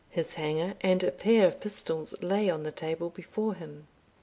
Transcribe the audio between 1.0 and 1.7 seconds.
a pair of